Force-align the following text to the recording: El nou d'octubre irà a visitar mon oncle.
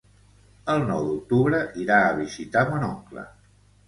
El 0.75 0.79
nou 0.85 1.03
d'octubre 1.09 1.59
irà 1.83 1.99
a 2.05 2.15
visitar 2.21 2.65
mon 2.71 2.87
oncle. 2.89 3.27